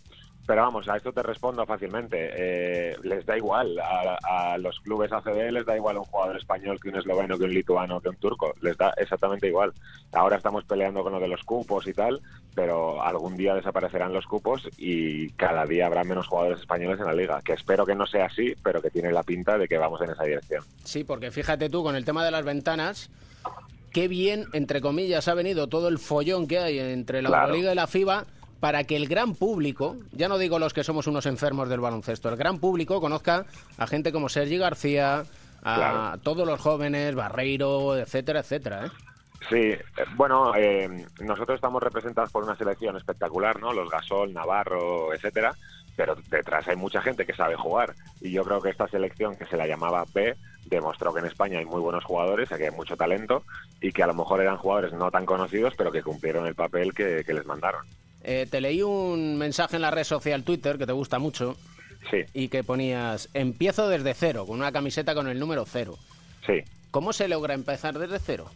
Pero 0.48 0.62
vamos, 0.62 0.88
a 0.88 0.96
esto 0.96 1.12
te 1.12 1.22
respondo 1.22 1.66
fácilmente. 1.66 2.30
Eh, 2.34 2.96
les 3.02 3.26
da 3.26 3.36
igual, 3.36 3.78
a, 3.78 4.56
los 4.56 4.80
clubes 4.80 5.12
ACB 5.12 5.52
les 5.52 5.66
da 5.66 5.76
igual 5.76 5.98
un 5.98 6.04
jugador 6.04 6.38
español 6.38 6.80
que 6.80 6.88
un 6.88 6.96
esloveno, 6.96 7.36
que 7.36 7.44
un 7.44 7.52
lituano, 7.52 8.00
que 8.00 8.08
un 8.08 8.16
turco. 8.16 8.54
Les 8.62 8.74
da 8.78 8.94
exactamente 8.96 9.46
igual. 9.46 9.74
Ahora 10.10 10.38
estamos 10.38 10.64
peleando 10.64 11.02
con 11.02 11.12
lo 11.12 11.20
de 11.20 11.28
los 11.28 11.44
cupos 11.44 11.86
y 11.86 11.92
tal, 11.92 12.22
pero 12.54 13.02
algún 13.02 13.36
día 13.36 13.54
desaparecerán 13.54 14.14
los 14.14 14.26
cupos 14.26 14.66
y 14.78 15.28
cada 15.32 15.66
día 15.66 15.84
habrá 15.84 16.02
menos 16.02 16.26
jugadores 16.26 16.60
españoles 16.60 16.98
en 16.98 17.04
la 17.04 17.12
liga. 17.12 17.42
Que 17.44 17.52
espero 17.52 17.84
que 17.84 17.94
no 17.94 18.06
sea 18.06 18.24
así, 18.24 18.54
pero 18.62 18.80
que 18.80 18.88
tiene 18.88 19.12
la 19.12 19.24
pinta 19.24 19.58
de 19.58 19.68
que 19.68 19.76
vamos 19.76 20.00
en 20.00 20.12
esa 20.12 20.24
dirección. 20.24 20.64
Sí, 20.82 21.04
porque 21.04 21.30
fíjate 21.30 21.68
tú, 21.68 21.82
con 21.82 21.94
el 21.94 22.06
tema 22.06 22.24
de 22.24 22.30
las 22.30 22.46
ventanas, 22.46 23.10
qué 23.92 24.08
bien, 24.08 24.46
entre 24.54 24.80
comillas, 24.80 25.28
ha 25.28 25.34
venido 25.34 25.66
todo 25.66 25.88
el 25.88 25.98
follón 25.98 26.48
que 26.48 26.58
hay 26.58 26.78
entre 26.78 27.20
la 27.20 27.48
Liga 27.48 27.72
y 27.72 27.74
la 27.74 27.86
FIBA 27.86 28.24
para 28.60 28.84
que 28.84 28.96
el 28.96 29.08
gran 29.08 29.34
público, 29.34 29.96
ya 30.12 30.28
no 30.28 30.38
digo 30.38 30.58
los 30.58 30.74
que 30.74 30.84
somos 30.84 31.06
unos 31.06 31.26
enfermos 31.26 31.68
del 31.68 31.80
baloncesto, 31.80 32.28
el 32.28 32.36
gran 32.36 32.58
público 32.58 33.00
conozca 33.00 33.46
a 33.76 33.86
gente 33.86 34.12
como 34.12 34.28
Sergi 34.28 34.58
García, 34.58 35.24
a 35.62 36.16
todos 36.22 36.46
los 36.46 36.60
jóvenes, 36.60 37.14
Barreiro, 37.14 37.96
etcétera, 37.96 38.40
etcétera. 38.40 38.86
¿eh? 38.86 38.90
Sí, 39.48 39.56
eh, 39.56 39.82
bueno, 40.16 40.54
eh, 40.56 41.06
nosotros 41.20 41.56
estamos 41.56 41.82
representados 41.82 42.30
por 42.30 42.44
una 42.44 42.56
selección 42.56 42.96
espectacular, 42.96 43.60
¿no? 43.60 43.72
Los 43.72 43.90
Gasol, 43.90 44.32
Navarro, 44.32 45.14
etcétera, 45.14 45.54
pero 45.96 46.16
detrás 46.30 46.66
hay 46.68 46.76
mucha 46.76 47.00
gente 47.00 47.24
que 47.24 47.34
sabe 47.34 47.56
jugar 47.56 47.94
y 48.20 48.30
yo 48.30 48.44
creo 48.44 48.60
que 48.60 48.70
esta 48.70 48.88
selección 48.88 49.36
que 49.36 49.46
se 49.46 49.56
la 49.56 49.66
llamaba 49.66 50.04
B 50.12 50.36
demostró 50.66 51.12
que 51.12 51.20
en 51.20 51.26
España 51.26 51.58
hay 51.58 51.64
muy 51.64 51.80
buenos 51.80 52.04
jugadores, 52.04 52.48
que 52.48 52.64
hay 52.64 52.70
mucho 52.70 52.96
talento 52.96 53.42
y 53.80 53.92
que 53.92 54.02
a 54.02 54.06
lo 54.06 54.14
mejor 54.14 54.40
eran 54.40 54.58
jugadores 54.58 54.92
no 54.92 55.10
tan 55.10 55.24
conocidos, 55.24 55.74
pero 55.76 55.90
que 55.90 56.02
cumplieron 56.02 56.46
el 56.46 56.54
papel 56.54 56.92
que 56.92 57.24
les 57.26 57.46
mandaron. 57.46 57.86
Eh, 58.30 58.46
te 58.46 58.60
leí 58.60 58.82
un 58.82 59.38
mensaje 59.38 59.76
en 59.76 59.82
la 59.82 59.90
red 59.90 60.04
social 60.04 60.44
Twitter 60.44 60.76
que 60.76 60.84
te 60.84 60.92
gusta 60.92 61.18
mucho. 61.18 61.56
Sí. 62.10 62.24
Y 62.34 62.48
que 62.48 62.62
ponías, 62.62 63.30
empiezo 63.32 63.88
desde 63.88 64.12
cero, 64.12 64.44
con 64.46 64.58
una 64.58 64.70
camiseta 64.70 65.14
con 65.14 65.28
el 65.28 65.40
número 65.40 65.64
cero. 65.64 65.96
Sí. 66.46 66.62
¿Cómo 66.90 67.14
se 67.14 67.26
logra 67.26 67.54
empezar 67.54 67.98
desde 67.98 68.18
cero? 68.18 68.50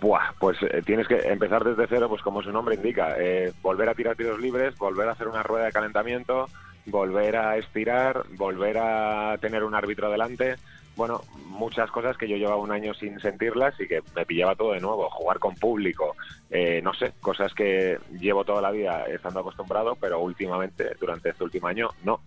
Buah, 0.00 0.32
pues 0.40 0.56
eh, 0.62 0.80
tienes 0.86 1.06
que 1.06 1.16
empezar 1.16 1.64
desde 1.64 1.86
cero, 1.86 2.08
pues 2.08 2.22
como 2.22 2.42
su 2.42 2.50
nombre 2.50 2.76
indica, 2.76 3.14
eh, 3.18 3.52
volver 3.60 3.90
a 3.90 3.94
tirar 3.94 4.16
tiros 4.16 4.40
libres, 4.40 4.74
volver 4.78 5.06
a 5.06 5.12
hacer 5.12 5.28
una 5.28 5.42
rueda 5.42 5.66
de 5.66 5.72
calentamiento, 5.72 6.48
volver 6.86 7.36
a 7.36 7.58
estirar, 7.58 8.22
volver 8.36 8.78
a 8.78 9.36
tener 9.38 9.64
un 9.64 9.74
árbitro 9.74 10.10
delante, 10.10 10.54
bueno, 10.96 11.22
muchas 11.46 11.90
cosas 11.90 12.16
que 12.16 12.28
yo 12.28 12.36
llevaba 12.36 12.56
un 12.56 12.70
año 12.70 12.92
sin 12.94 13.18
sentirlas 13.20 13.78
y 13.80 13.88
que 13.88 14.02
me 14.14 14.26
pillaba 14.26 14.54
todo 14.54 14.72
de 14.72 14.80
nuevo, 14.80 15.08
jugar 15.10 15.38
con 15.38 15.54
público, 15.54 16.16
eh, 16.50 16.80
no 16.82 16.92
sé, 16.94 17.12
cosas 17.20 17.54
que 17.54 17.98
llevo 18.18 18.44
toda 18.44 18.60
la 18.60 18.70
vida 18.70 19.04
estando 19.06 19.40
acostumbrado, 19.40 19.96
pero 19.96 20.20
últimamente, 20.20 20.90
durante 21.00 21.30
este 21.30 21.44
último 21.44 21.68
año, 21.68 21.90
no. 22.04 22.20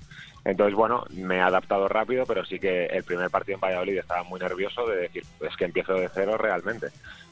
Entonces, 0.44 0.76
bueno, 0.76 1.04
me 1.12 1.38
he 1.38 1.42
adaptado 1.42 1.88
rápido, 1.88 2.26
pero 2.26 2.46
sí 2.46 2.60
que 2.60 2.86
el 2.86 3.04
primer 3.04 3.30
partido 3.30 3.56
en 3.56 3.62
Valladolid 3.62 3.98
estaba 3.98 4.24
muy 4.24 4.40
nervioso 4.40 4.86
de 4.88 4.98
decir, 4.98 5.24
es 5.42 5.56
que 5.58 5.66
empiezo 5.66 5.94
de 5.94 6.10
cero 6.14 6.38
realmente. 6.38 6.90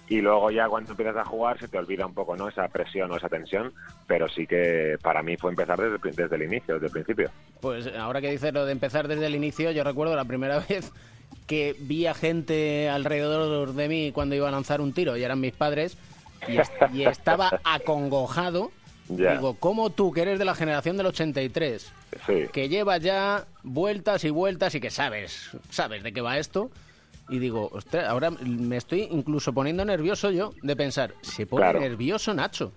Y 0.09 0.21
luego 0.21 0.51
ya 0.51 0.67
cuando 0.67 0.91
empiezas 0.91 1.15
a 1.15 1.25
jugar 1.25 1.57
se 1.59 1.67
te 1.67 1.77
olvida 1.77 2.05
un 2.05 2.13
poco, 2.13 2.35
¿no? 2.35 2.49
Esa 2.49 2.67
presión 2.67 3.09
o 3.11 3.17
esa 3.17 3.29
tensión, 3.29 3.73
pero 4.05 4.27
sí 4.27 4.45
que 4.45 4.97
para 5.01 5.23
mí 5.23 5.37
fue 5.37 5.51
empezar 5.51 5.79
desde, 5.79 5.97
desde 6.11 6.35
el 6.35 6.43
inicio, 6.43 6.73
desde 6.75 6.87
el 6.87 6.91
principio. 6.91 7.31
Pues 7.61 7.87
ahora 7.95 8.19
que 8.19 8.29
dices 8.29 8.53
lo 8.53 8.65
de 8.65 8.73
empezar 8.73 9.07
desde 9.07 9.27
el 9.27 9.35
inicio, 9.35 9.71
yo 9.71 9.83
recuerdo 9.83 10.15
la 10.15 10.25
primera 10.25 10.59
vez 10.69 10.91
que 11.47 11.75
vi 11.79 12.07
a 12.07 12.13
gente 12.13 12.89
alrededor 12.89 13.73
de 13.73 13.87
mí 13.87 14.11
cuando 14.11 14.35
iba 14.35 14.47
a 14.47 14.51
lanzar 14.51 14.81
un 14.81 14.93
tiro 14.93 15.17
y 15.17 15.23
eran 15.23 15.39
mis 15.39 15.53
padres 15.53 15.97
y, 16.93 17.03
estaba 17.03 17.59
acongojado. 17.63 18.71
Digo, 19.09 19.57
¿cómo 19.59 19.89
tú, 19.89 20.13
que 20.13 20.21
eres 20.21 20.39
de 20.39 20.45
la 20.45 20.55
generación 20.55 20.95
del 20.95 21.07
83, 21.07 21.91
que 22.53 22.69
llevas 22.69 23.01
ya 23.01 23.45
vueltas 23.61 24.23
y 24.23 24.29
vueltas 24.29 24.73
y 24.75 24.79
que 24.79 24.89
sabes, 24.89 25.51
sabes 25.69 26.03
de 26.03 26.13
qué 26.13 26.21
va 26.21 26.37
esto? 26.37 26.71
Y 27.27 27.39
digo, 27.39 27.69
ostras, 27.73 28.07
ahora 28.07 28.31
me 28.31 28.77
estoy 28.77 29.07
incluso 29.11 29.53
poniendo 29.53 29.83
nervioso 29.83 30.31
yo 30.31 30.53
de 30.61 30.75
pensar, 30.77 31.13
¿se 31.21 31.45
pone 31.45 31.73
nervioso 31.73 32.33
Nacho? 32.33 32.71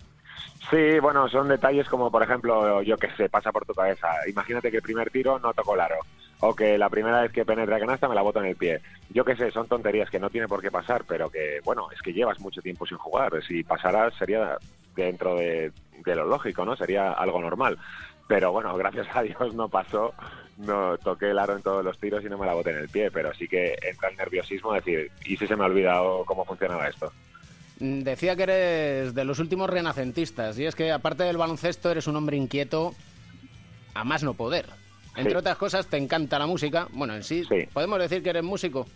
Sí, 0.69 0.99
bueno, 1.01 1.29
son 1.29 1.49
detalles 1.49 1.89
como, 1.89 2.11
por 2.11 2.25
ejemplo, 2.25 2.83
yo 2.83 2.97
que 2.97 3.09
sé, 3.17 3.29
pasa 3.29 3.53
por 3.53 3.65
tu 3.65 3.73
cabeza. 3.73 4.09
Imagínate 4.29 4.71
que 4.71 4.79
el 4.79 4.83
primer 4.83 5.11
tiro 5.11 5.39
no 5.39 5.55
tocó 5.55 5.75
el 5.75 5.81
aro 5.81 5.99
o 6.41 6.55
que 6.55 6.77
la 6.77 6.91
primera 6.91 7.23
vez 7.23 7.33
que 7.33 7.45
penetra 7.45 7.79
canasta 7.79 8.09
me 8.09 8.15
la 8.15 8.23
boto 8.23 8.41
en 8.41 8.47
el 8.47 8.57
pie. 8.57 8.81
Yo 9.11 9.25
qué 9.25 9.37
sé, 9.37 9.51
son 9.51 9.69
tonterías 9.69 10.11
que 10.11 10.21
no 10.21 10.31
tiene 10.31 10.49
por 10.49 10.61
qué 10.61 10.71
pasar, 10.71 11.05
pero 11.07 11.31
que, 11.31 11.61
bueno, 11.65 11.89
es 11.93 12.01
que 12.03 12.13
llevas 12.13 12.41
mucho 12.41 12.61
tiempo 12.61 12.87
sin 12.87 12.99
jugar. 12.99 13.33
Si 13.47 13.63
pasara 13.63 14.11
sería 14.13 14.59
dentro 14.95 15.37
de, 15.37 15.73
lo 16.05 16.25
lógico, 16.25 16.65
¿no? 16.65 16.77
Sería 16.77 17.13
algo 17.13 17.41
normal. 17.41 17.79
Pero 18.29 18.53
bueno, 18.53 18.77
gracias 18.77 19.07
a 19.15 19.23
Dios 19.23 19.55
no 19.55 19.69
pasó, 19.69 20.15
no 20.59 20.99
toqué 20.99 21.31
el 21.31 21.39
aro 21.39 21.57
en 21.57 21.63
todos 21.63 21.85
los 21.85 21.99
tiros 21.99 22.25
y 22.25 22.29
no 22.29 22.39
me 22.39 22.47
la 22.47 22.55
boté 22.55 22.71
en 22.71 22.79
el 22.79 22.89
pie, 22.89 23.11
pero 23.11 23.33
sí 23.35 23.49
que 23.49 23.77
entra 23.83 24.09
el 24.11 24.17
nerviosismo 24.17 24.73
decir, 24.73 25.11
¿y 25.25 25.37
si 25.37 25.47
se 25.47 25.57
me 25.57 25.65
ha 25.65 25.67
olvidado 25.67 26.25
cómo 26.25 26.45
funcionaba 26.45 26.89
esto? 26.89 27.13
Mm, 27.79 28.01
decía 28.01 28.37
que 28.37 28.43
eres 28.43 29.15
de 29.15 29.25
los 29.25 29.39
últimos 29.39 29.71
renacentistas, 29.71 30.59
y 30.59 30.67
es 30.67 30.75
que 30.75 30.93
aparte 30.93 31.25
del 31.25 31.37
baloncesto 31.37 31.91
eres 31.91 32.07
un 32.07 32.17
hombre 32.17 32.37
inquieto 32.37 32.95
a 33.95 34.05
más 34.05 34.23
no 34.23 34.35
poder. 34.35 34.67
Entre 35.17 35.33
Sí. 35.33 35.37
otras 35.37 35.57
cosas, 35.57 35.87
te 35.87 35.97
encanta 35.97 36.39
la 36.39 36.47
música. 36.47 36.89
Bueno, 36.93 37.15
en 37.15 37.23
sí, 37.25 37.45
Sí. 37.45 37.67
podemos 37.73 37.99
decir 37.99 38.23
que 38.23 38.31
eres 38.31 38.45
músico. 38.45 38.87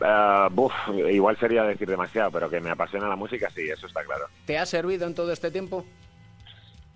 Ah, 0.00 0.48
buf, 0.50 0.72
igual 1.10 1.36
sería 1.38 1.64
decir 1.64 1.88
demasiado, 1.88 2.30
pero 2.30 2.48
que 2.48 2.60
me 2.60 2.70
apasiona 2.70 3.08
la 3.08 3.16
música, 3.16 3.50
sí, 3.50 3.68
eso 3.68 3.86
está 3.88 4.04
claro. 4.04 4.26
¿Te 4.46 4.56
ha 4.56 4.64
servido 4.64 5.06
en 5.06 5.14
todo 5.14 5.32
este 5.32 5.50
tiempo? 5.50 5.84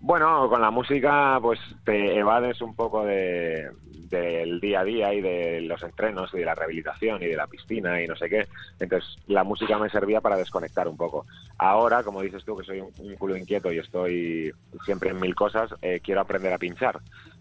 Bueno, 0.00 0.48
con 0.48 0.60
la 0.60 0.70
música 0.70 1.38
pues 1.40 1.60
te 1.84 2.16
evades 2.16 2.60
un 2.60 2.74
poco 2.74 3.04
de, 3.04 3.70
del 4.08 4.60
día 4.60 4.80
a 4.80 4.84
día 4.84 5.14
y 5.14 5.20
de 5.20 5.60
los 5.62 5.80
entrenos 5.82 6.32
y 6.34 6.38
de 6.38 6.44
la 6.44 6.54
rehabilitación 6.56 7.22
y 7.22 7.26
de 7.26 7.36
la 7.36 7.46
piscina 7.46 8.00
y 8.02 8.06
no 8.08 8.16
sé 8.16 8.28
qué. 8.28 8.46
Entonces 8.80 9.16
la 9.28 9.44
música 9.44 9.78
me 9.78 9.88
servía 9.90 10.20
para 10.20 10.36
desconectar 10.36 10.86
un 10.88 10.96
poco. 10.96 11.26
Ahora, 11.58 12.02
como 12.02 12.20
dices 12.22 12.44
tú, 12.44 12.56
que 12.56 12.64
soy 12.64 12.80
un, 12.80 12.90
un 12.98 13.14
culo 13.16 13.36
inquieto 13.36 13.72
y 13.72 13.78
estoy 13.78 14.52
siempre 14.84 15.10
en 15.10 15.20
mil 15.20 15.34
cosas, 15.36 15.70
eh, 15.82 16.00
quiero 16.02 16.20
aprender 16.20 16.52
a 16.52 16.58
pinchar. 16.58 16.98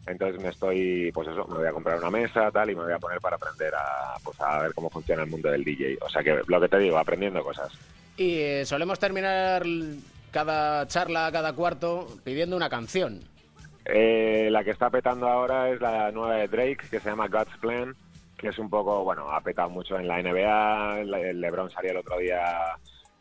Entonces 0.08 0.42
me 0.42 0.50
estoy, 0.50 1.12
pues 1.14 1.28
eso, 1.28 1.46
me 1.48 1.60
voy 1.60 1.68
a 1.68 1.72
comprar 1.72 1.98
una 1.98 2.10
mesa 2.10 2.52
tal 2.52 2.70
y 2.70 2.76
me 2.76 2.84
voy 2.84 2.94
a 2.94 3.00
poner 3.00 3.20
para 3.20 3.36
aprender 3.36 3.74
a, 3.76 4.16
pues 4.24 4.40
a 4.42 4.64
ver 4.64 4.74
cómo 4.74 4.90
funciona 4.90 5.24
el 5.24 5.30
mundo 5.30 5.50
del 5.50 5.64
DJ. 5.64 5.98
O 6.02 6.10
sea 6.10 6.24
que 6.24 6.42
lo 6.46 6.62
que 6.62 6.68
te 6.68 6.80
digo, 6.80 6.98
aprendiendo 6.98 7.44
cosas. 7.44 7.72
Y 8.18 8.40
eh, 8.40 8.66
solemos 8.66 9.00
terminar 9.00 9.64
cada 10.32 10.88
charla, 10.88 11.32
cada 11.32 11.54
cuarto, 11.54 12.08
pidiendo 12.24 12.56
una 12.56 12.70
canción. 12.70 13.22
Eh, 13.86 14.50
la 14.52 14.64
que 14.64 14.72
está 14.72 14.90
petando 14.90 15.28
ahora 15.28 15.70
es 15.70 15.82
la 15.82 16.12
nueva 16.12 16.36
de 16.36 16.48
Drake, 16.48 16.88
que 16.90 17.00
se 17.00 17.10
llama 17.10 17.28
God's 17.28 17.58
Plan, 17.60 17.96
que 18.38 18.50
es 18.50 18.60
un 18.60 18.70
poco, 18.70 19.04
bueno, 19.04 19.32
ha 19.32 19.42
petado 19.42 19.70
mucho 19.70 19.98
en 19.98 20.08
la 20.08 20.22
NBA, 20.22 21.02
el 21.02 21.42
LeBron 21.42 21.70
salió 21.70 21.92
el 21.92 21.98
otro 21.98 22.18
día 22.18 22.42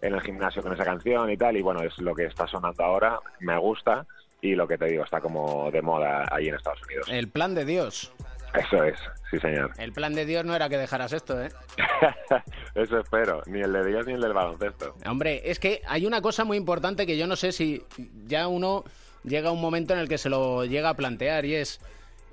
en 0.00 0.14
el 0.14 0.20
gimnasio 0.20 0.62
con 0.62 0.72
esa 0.72 0.84
canción 0.84 1.30
y 1.30 1.36
tal, 1.36 1.56
y 1.56 1.62
bueno, 1.62 1.82
es 1.82 1.98
lo 1.98 2.14
que 2.14 2.24
está 2.24 2.46
sonando 2.46 2.82
ahora, 2.84 3.18
me 3.40 3.56
gusta, 3.58 4.06
y 4.40 4.54
lo 4.54 4.66
que 4.66 4.78
te 4.78 4.86
digo, 4.86 5.04
está 5.04 5.20
como 5.20 5.70
de 5.70 5.82
moda 5.82 6.26
ahí 6.30 6.48
en 6.48 6.54
Estados 6.54 6.82
Unidos. 6.82 7.06
El 7.10 7.28
plan 7.28 7.54
de 7.54 7.64
Dios. 7.64 8.12
Eso 8.54 8.82
es, 8.82 8.98
sí 9.30 9.38
señor. 9.38 9.72
El 9.78 9.92
plan 9.92 10.12
de 10.12 10.26
Dios 10.26 10.44
no 10.44 10.54
era 10.56 10.68
que 10.68 10.76
dejaras 10.76 11.12
esto, 11.12 11.40
¿eh? 11.40 11.50
Eso 12.74 12.98
espero, 12.98 13.42
ni 13.46 13.60
el 13.60 13.72
de 13.72 13.84
Dios 13.84 14.06
ni 14.06 14.14
el 14.14 14.20
del 14.20 14.32
baloncesto. 14.32 14.96
Hombre, 15.06 15.42
es 15.44 15.60
que 15.60 15.82
hay 15.86 16.04
una 16.04 16.20
cosa 16.20 16.44
muy 16.44 16.56
importante 16.56 17.06
que 17.06 17.16
yo 17.16 17.26
no 17.26 17.36
sé 17.36 17.52
si 17.52 17.84
ya 18.26 18.48
uno 18.48 18.84
llega 19.22 19.50
a 19.50 19.52
un 19.52 19.60
momento 19.60 19.92
en 19.94 20.00
el 20.00 20.08
que 20.08 20.18
se 20.18 20.28
lo 20.28 20.64
llega 20.64 20.88
a 20.88 20.94
plantear 20.94 21.44
y 21.44 21.54
es 21.54 21.80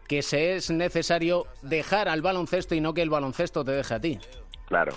que 0.08 0.22
se 0.22 0.56
es 0.56 0.72
necesario 0.72 1.46
dejar 1.62 2.08
al 2.08 2.22
baloncesto 2.22 2.74
y 2.74 2.82
no 2.82 2.94
que 2.94 3.02
el 3.02 3.10
baloncesto 3.10 3.64
te 3.64 3.72
deje 3.72 3.94
a 3.94 4.00
ti. 4.00 4.20
Claro. 4.68 4.94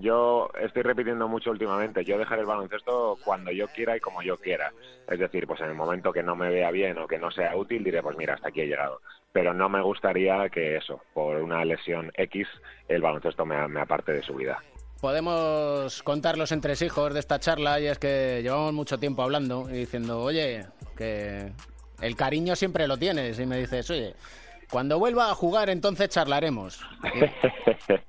Yo 0.00 0.50
estoy 0.60 0.82
repitiendo 0.82 1.28
mucho 1.28 1.50
últimamente, 1.50 2.04
yo 2.04 2.18
dejaré 2.18 2.42
el 2.42 2.46
baloncesto 2.46 3.16
cuando 3.24 3.50
yo 3.50 3.66
quiera 3.68 3.96
y 3.96 4.00
como 4.00 4.22
yo 4.22 4.36
quiera. 4.36 4.72
Es 5.08 5.18
decir, 5.18 5.46
pues 5.46 5.60
en 5.60 5.68
el 5.68 5.74
momento 5.74 6.12
que 6.12 6.22
no 6.22 6.36
me 6.36 6.50
vea 6.50 6.70
bien 6.70 6.98
o 6.98 7.06
que 7.06 7.18
no 7.18 7.30
sea 7.30 7.56
útil, 7.56 7.82
diré, 7.82 8.02
pues 8.02 8.16
mira, 8.16 8.34
hasta 8.34 8.48
aquí 8.48 8.60
he 8.60 8.66
llegado. 8.66 9.00
Pero 9.32 9.54
no 9.54 9.68
me 9.68 9.82
gustaría 9.82 10.48
que 10.50 10.76
eso, 10.76 11.02
por 11.14 11.36
una 11.36 11.64
lesión 11.64 12.10
X, 12.14 12.46
el 12.88 13.02
baloncesto 13.02 13.44
me, 13.44 13.66
me 13.68 13.80
aparte 13.80 14.12
de 14.12 14.22
su 14.22 14.34
vida. 14.34 14.62
Podemos 15.00 16.02
contar 16.02 16.36
los 16.36 16.52
entresijos 16.52 17.14
de 17.14 17.20
esta 17.20 17.38
charla 17.38 17.78
y 17.80 17.86
es 17.86 17.98
que 17.98 18.40
llevamos 18.42 18.72
mucho 18.72 18.98
tiempo 18.98 19.22
hablando 19.22 19.68
y 19.70 19.74
diciendo, 19.74 20.20
oye, 20.20 20.66
que 20.96 21.52
el 22.00 22.16
cariño 22.16 22.56
siempre 22.56 22.88
lo 22.88 22.96
tienes. 22.96 23.38
Y 23.38 23.46
me 23.46 23.58
dices, 23.58 23.88
oye, 23.90 24.14
cuando 24.70 24.98
vuelva 24.98 25.30
a 25.30 25.34
jugar 25.34 25.70
entonces 25.70 26.08
charlaremos. 26.08 26.80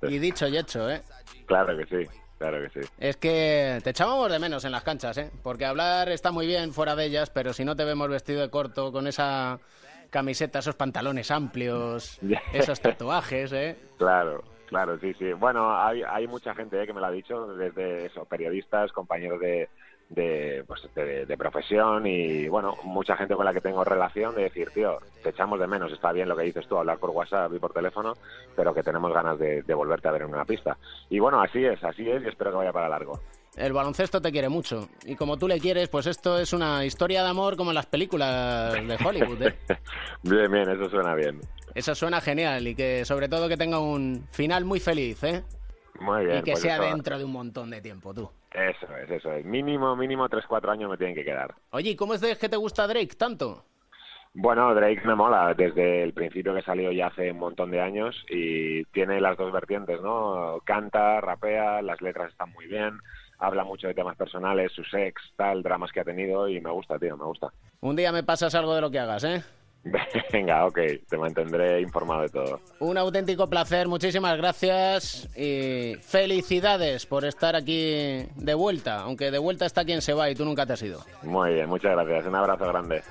Y, 0.02 0.08
y 0.16 0.20
dicho 0.20 0.48
y 0.48 0.58
hecho, 0.58 0.90
¿eh? 0.90 1.04
Claro 1.50 1.76
que 1.76 1.86
sí, 1.86 2.10
claro 2.38 2.62
que 2.62 2.82
sí. 2.82 2.90
Es 3.00 3.18
que 3.18 3.80
te 3.84 3.90
echábamos 3.90 4.32
de 4.32 4.40
menos 4.40 4.64
en 4.64 4.72
las 4.72 4.84
canchas, 4.84 5.18
¿eh? 5.18 5.32
Porque 5.44 5.66
hablar 5.66 6.10
está 6.10 6.32
muy 6.32 6.48
bien 6.48 6.72
fuera 6.72 6.96
de 6.96 7.06
ellas, 7.06 7.30
pero 7.30 7.52
si 7.52 7.66
no 7.66 7.76
te 7.76 7.84
vemos 7.84 8.08
vestido 8.08 8.42
de 8.42 8.50
corto 8.50 8.92
con 8.94 9.08
esa 9.08 9.60
camiseta, 10.10 10.60
esos 10.60 10.76
pantalones 10.76 11.32
amplios, 11.32 12.20
esos 12.54 12.80
tatuajes, 12.80 13.52
¿eh? 13.52 13.78
Claro, 13.98 14.44
claro, 14.68 14.98
sí, 15.00 15.14
sí. 15.16 15.34
Bueno, 15.34 15.76
hay, 15.78 16.04
hay 16.04 16.28
mucha 16.28 16.54
gente 16.56 16.82
eh, 16.82 16.88
que 16.88 16.94
me 16.94 17.02
lo 17.02 17.08
ha 17.08 17.12
dicho, 17.12 17.54
desde 17.56 18.06
eso, 18.06 18.26
periodistas, 18.26 18.92
compañeros 18.92 19.40
de, 19.40 19.68
de, 20.10 20.64
pues, 20.68 20.82
de, 20.96 21.26
de 21.26 21.38
profesión 21.38 22.06
y, 22.08 22.48
bueno, 22.48 22.76
mucha 22.84 23.16
gente 23.16 23.36
con 23.36 23.46
la 23.46 23.54
que 23.54 23.62
tengo 23.62 23.84
relación 23.84 24.36
de 24.36 24.44
decir, 24.44 24.70
tío, 24.72 24.98
te 25.24 25.30
echamos 25.30 25.60
de 25.60 25.68
menos, 25.68 25.92
está 25.92 26.12
bien 26.12 26.28
lo 26.28 26.36
que 26.36 26.44
dices 26.44 26.68
tú, 26.68 26.78
hablar 26.78 26.98
por 26.98 27.12
WhatsApp 27.12 27.54
y 27.54 27.60
por 27.60 27.74
teléfono, 27.74 28.14
pero 28.56 28.74
que 28.74 28.84
tenemos 28.84 29.14
ganas 29.14 29.38
de, 29.38 29.62
de 29.62 29.74
volverte 29.74 30.08
a 30.08 30.12
ver 30.12 30.24
en 30.24 30.34
una 30.34 30.46
pista. 30.46 30.78
Y 31.10 31.20
bueno, 31.20 31.42
así 31.42 31.64
es, 31.64 31.84
así 31.84 32.10
es 32.10 32.24
y 32.24 32.28
espero 32.28 32.52
que 32.52 32.58
vaya 32.58 32.74
para 32.74 32.90
largo. 32.90 33.20
El 33.56 33.74
baloncesto 33.74 34.22
te 34.22 34.32
quiere 34.32 34.48
mucho. 34.48 34.88
Y 35.06 35.16
como 35.16 35.38
tú 35.38 35.48
le 35.48 35.60
quieres, 35.60 35.90
pues 35.90 36.08
esto 36.08 36.40
es 36.40 36.54
una 36.54 36.86
historia 36.86 37.24
de 37.24 37.30
amor 37.30 37.58
como 37.58 37.72
en 37.72 37.76
las 37.76 37.88
películas 37.88 38.74
de 38.74 38.98
Hollywood, 39.04 39.42
¿eh? 39.42 39.56
bien, 40.24 40.52
bien, 40.52 40.70
eso 40.70 40.90
suena 40.90 41.14
bien. 41.16 41.42
Eso 41.76 41.94
suena 41.94 42.22
genial 42.22 42.68
y 42.68 42.76
que 42.76 43.06
sobre 43.06 43.28
todo 43.28 43.48
que 43.48 43.58
tenga 43.58 43.80
un 43.80 44.26
final 44.32 44.66
muy 44.66 44.80
feliz, 44.80 45.24
¿eh? 45.24 45.44
Muy 46.00 46.26
bien. 46.26 46.40
y 46.40 46.44
que 46.44 46.52
pues 46.52 46.62
sea 46.62 46.76
eso- 46.76 46.84
dentro 46.84 47.18
de 47.18 47.26
un 47.26 47.32
montón 47.32 47.70
de 47.70 47.82
tiempo, 47.82 48.14
tú. 48.14 48.30
Eso 48.52 48.96
es, 48.98 49.10
eso 49.12 49.32
es. 49.34 49.46
Mínimo, 49.46 49.96
mínimo 49.96 50.28
3-4 50.28 50.72
años 50.72 50.90
me 50.90 50.98
tienen 50.98 51.16
que 51.16 51.24
quedar. 51.24 51.54
Oye, 51.72 51.92
¿y 51.92 51.96
cómo 51.96 52.14
es 52.14 52.22
de 52.22 52.36
que 52.38 52.50
te 52.50 52.58
gusta 52.58 52.88
Drake 52.88 53.16
tanto? 53.16 53.64
Bueno, 54.34 54.74
Drake 54.76 55.02
me 55.06 55.16
mola 55.16 55.54
desde 55.56 56.04
el 56.04 56.14
principio 56.14 56.54
que 56.54 56.62
salió 56.62 56.92
ya 56.92 57.08
hace 57.08 57.32
un 57.32 57.40
montón 57.40 57.72
de 57.72 57.82
años 57.82 58.16
y 58.30 58.86
tiene 58.86 59.20
las 59.20 59.38
dos 59.38 59.52
vertientes, 59.52 60.00
¿no? 60.02 60.60
Canta, 60.64 61.20
rapea, 61.20 61.82
las 61.82 62.00
letras 62.02 62.32
están 62.32 62.52
muy 62.54 62.68
bien, 62.68 63.00
habla 63.40 63.64
mucho 63.64 63.88
de 63.88 63.96
temas 63.96 64.16
personales, 64.16 64.72
su 64.72 64.84
sex, 64.84 65.20
tal, 65.36 65.64
dramas 65.64 65.92
que 65.92 66.02
ha 66.02 66.06
tenido 66.06 66.48
y 66.48 66.62
me 66.62 66.70
gusta, 66.70 67.00
tío, 67.00 67.18
me 67.18 67.26
gusta. 67.26 67.50
Un 67.82 67.96
día 67.96 68.12
me 68.12 68.24
pasas 68.24 68.54
algo 68.54 68.76
de 68.76 68.82
lo 68.82 68.92
que 68.92 69.00
hagas, 69.00 69.24
¿eh? 69.24 69.44
Venga, 70.34 70.66
ok, 70.66 70.80
te 71.08 71.18
mantendré 71.18 71.82
informado 71.82 72.22
de 72.22 72.30
todo. 72.30 72.60
Un 72.80 72.98
auténtico 72.98 73.50
placer, 73.50 73.88
muchísimas 73.88 74.38
gracias 74.38 75.30
y 75.36 75.96
felicidades 76.02 77.06
por 77.06 77.26
estar 77.26 77.56
aquí 77.56 78.26
de 78.36 78.54
vuelta, 78.54 79.02
aunque 79.02 79.32
de 79.32 79.38
vuelta 79.38 79.66
está 79.66 79.86
quien 79.86 80.02
se 80.02 80.14
va 80.14 80.30
y 80.30 80.36
tú 80.36 80.46
nunca 80.46 80.66
te 80.66 80.74
has 80.74 80.82
ido. 80.82 81.04
Muy 81.24 81.54
bien, 81.54 81.70
muchas 81.70 81.92
gracias, 81.92 82.26
un 82.26 82.36
abrazo 82.36 82.66
grande. 82.68 83.02